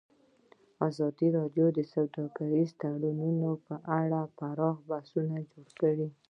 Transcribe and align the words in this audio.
ازادي 0.87 1.27
راډیو 1.37 1.67
د 1.77 1.79
سوداګریز 1.93 2.69
تړونونه 2.81 3.49
په 3.65 3.75
اړه 3.99 4.19
پراخ 4.37 4.77
بحثونه 4.89 5.35
جوړ 5.51 5.67
کړي. 5.81 6.07